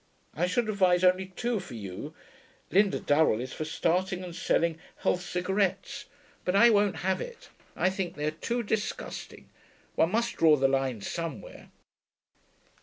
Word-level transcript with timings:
I 0.33 0.47
should 0.47 0.67
advise 0.67 1.03
only 1.03 1.27
two 1.27 1.59
for 1.59 1.75
you. 1.75 2.15
Linda 2.71 2.99
Durell 2.99 3.39
is 3.39 3.53
for 3.53 3.65
starting 3.65 4.23
and 4.23 4.35
selling 4.35 4.79
Health 4.97 5.21
Cigarettes, 5.21 6.05
but 6.43 6.55
I 6.55 6.71
won't 6.71 6.95
have 7.05 7.21
it, 7.21 7.49
I 7.75 7.91
think 7.91 8.15
they 8.15 8.25
are 8.25 8.31
too 8.31 8.63
disgusting. 8.63 9.51
One 9.93 10.11
must 10.11 10.37
draw 10.37 10.55
the 10.55 10.67
line 10.67 11.01
somewhere.... 11.01 11.69